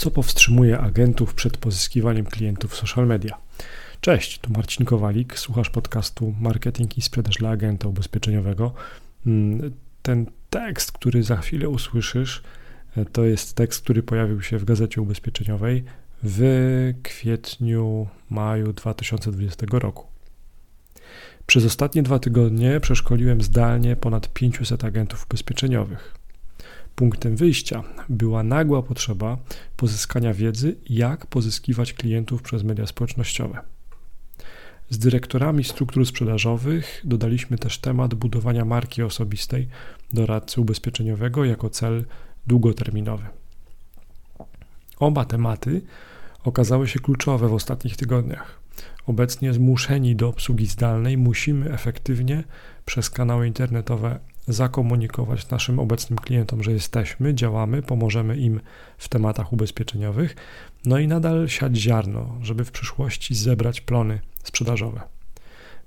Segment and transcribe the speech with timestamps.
[0.00, 3.38] Co powstrzymuje agentów przed pozyskiwaniem klientów w social media?
[4.00, 8.74] Cześć, tu Marcin Kowalik, słuchasz podcastu Marketing i Sprzedaż dla Agenta Ubezpieczeniowego.
[9.26, 12.42] Mm, ten tekst, który za chwilę usłyszysz,
[12.96, 15.84] e, to jest tekst, który pojawił się w Gazecie Ubezpieczeniowej
[16.22, 16.40] w
[17.02, 20.06] kwietniu, maju 2020 roku.
[21.46, 26.19] Przez ostatnie dwa tygodnie przeszkoliłem zdalnie ponad 500 agentów ubezpieczeniowych.
[26.94, 29.38] Punktem wyjścia była nagła potrzeba
[29.76, 33.58] pozyskania wiedzy, jak pozyskiwać klientów przez media społecznościowe.
[34.90, 39.68] Z dyrektorami struktur sprzedażowych dodaliśmy też temat budowania marki osobistej
[40.12, 42.04] doradcy ubezpieczeniowego jako cel
[42.46, 43.24] długoterminowy.
[44.98, 45.82] Oba tematy
[46.44, 48.60] okazały się kluczowe w ostatnich tygodniach.
[49.06, 52.44] Obecnie zmuszeni do obsługi zdalnej musimy efektywnie
[52.86, 54.18] przez kanały internetowe
[54.52, 58.60] zakomunikować naszym obecnym klientom, że jesteśmy, działamy, pomożemy im
[58.98, 60.36] w tematach ubezpieczeniowych,
[60.84, 65.00] no i nadal siać ziarno, żeby w przyszłości zebrać plony sprzedażowe.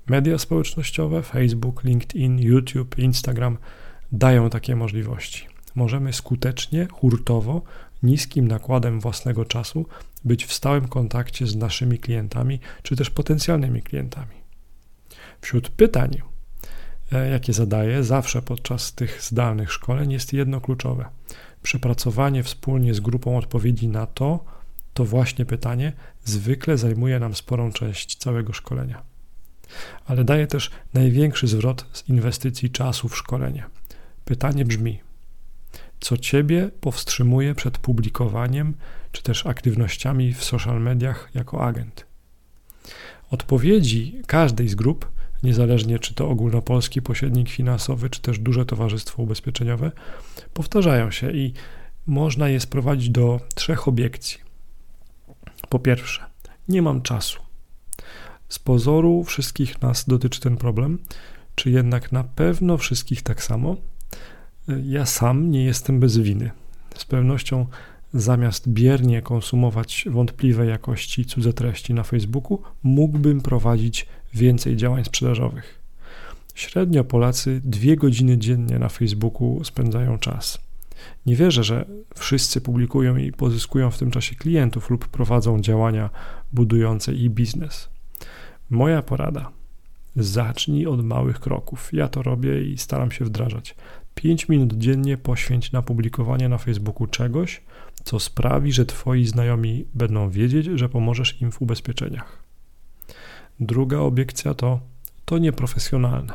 [0.07, 3.57] Media społecznościowe, Facebook, LinkedIn, YouTube, Instagram
[4.11, 5.47] dają takie możliwości.
[5.75, 7.61] Możemy skutecznie, hurtowo,
[8.03, 9.85] niskim nakładem własnego czasu
[10.25, 14.35] być w stałym kontakcie z naszymi klientami czy też potencjalnymi klientami.
[15.41, 16.21] Wśród pytań,
[17.17, 21.05] jakie zadaję zawsze podczas tych zdalnych szkoleń, jest jedno kluczowe.
[21.63, 24.43] Przepracowanie wspólnie z grupą odpowiedzi na to,
[24.93, 25.93] to właśnie pytanie,
[26.25, 29.03] zwykle zajmuje nam sporą część całego szkolenia.
[30.05, 33.63] Ale daje też największy zwrot z inwestycji czasu w szkolenie.
[34.25, 34.99] Pytanie brzmi:
[35.99, 38.73] co Ciebie powstrzymuje przed publikowaniem
[39.11, 42.05] czy też aktywnościami w social mediach jako agent?
[43.31, 45.12] Odpowiedzi każdej z grup
[45.43, 49.91] niezależnie czy to ogólnopolski pośrednik finansowy, czy też duże towarzystwo ubezpieczeniowe,
[50.53, 51.53] powtarzają się i
[52.07, 54.37] można je sprowadzić do trzech obiekcji.
[55.69, 56.25] Po pierwsze,
[56.67, 57.39] nie mam czasu.
[58.49, 60.99] Z pozoru wszystkich nas dotyczy ten problem,
[61.55, 63.75] czy jednak na pewno wszystkich tak samo?
[64.85, 66.51] Ja sam nie jestem bez winy.
[66.95, 67.65] Z pewnością
[68.13, 75.79] zamiast biernie konsumować wątpliwej jakości cudze treści na Facebooku, mógłbym prowadzić więcej działań sprzedażowych.
[76.55, 80.59] Średnio Polacy dwie godziny dziennie na Facebooku spędzają czas.
[81.25, 81.85] Nie wierzę, że
[82.15, 86.09] wszyscy publikują i pozyskują w tym czasie klientów lub prowadzą działania
[86.53, 87.89] budujące i biznes.
[88.69, 89.51] Moja porada:
[90.15, 91.89] zacznij od małych kroków.
[91.93, 93.75] Ja to robię i staram się wdrażać.
[94.15, 97.61] 5 minut dziennie poświęć na publikowanie na Facebooku czegoś,
[98.03, 102.43] co sprawi, że Twoi znajomi będą wiedzieć, że pomożesz im w ubezpieczeniach.
[103.59, 104.79] Druga obiekcja to
[105.25, 106.33] to nieprofesjonalne.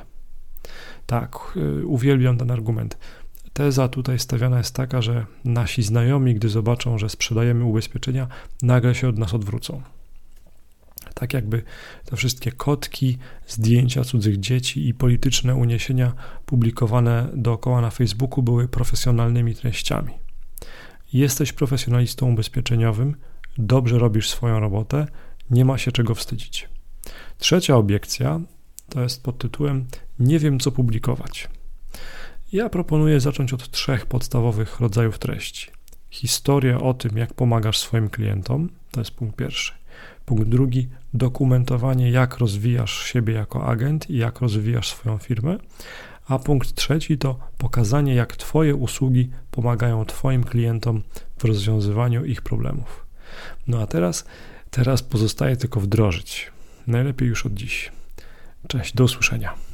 [1.07, 2.99] Tak, y, uwielbiam ten argument.
[3.53, 8.27] Teza tutaj stawiana jest taka, że nasi znajomi, gdy zobaczą, że sprzedajemy ubezpieczenia,
[8.63, 9.83] nagle się od nas odwrócą.
[11.19, 11.63] Tak jakby
[12.05, 16.13] te wszystkie kotki, zdjęcia cudzych dzieci i polityczne uniesienia
[16.47, 20.13] publikowane dookoła na Facebooku były profesjonalnymi treściami.
[21.13, 23.17] Jesteś profesjonalistą ubezpieczeniowym,
[23.59, 25.07] dobrze robisz swoją robotę,
[25.51, 26.69] nie ma się czego wstydzić.
[27.39, 28.41] Trzecia obiekcja
[28.89, 29.87] to jest pod tytułem
[30.19, 31.49] Nie wiem, co publikować.
[32.53, 35.71] Ja proponuję zacząć od trzech podstawowych rodzajów treści.
[36.11, 39.73] Historia o tym, jak pomagasz swoim klientom, to jest punkt pierwszy.
[40.25, 45.59] Punkt drugi, dokumentowanie, jak rozwijasz siebie jako agent i jak rozwijasz swoją firmę.
[46.29, 51.03] A punkt trzeci to pokazanie, jak Twoje usługi pomagają Twoim klientom
[51.39, 53.07] w rozwiązywaniu ich problemów.
[53.67, 54.25] No a teraz,
[54.71, 56.53] teraz pozostaje tylko wdrożyć.
[56.87, 57.93] Najlepiej już od dziś.
[58.69, 59.68] Cześć, do usłyszenia.